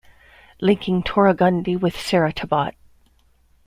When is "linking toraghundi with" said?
0.59-1.93